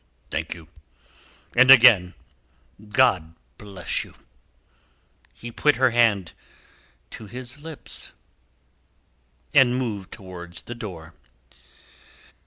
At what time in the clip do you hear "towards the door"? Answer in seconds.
10.11-11.13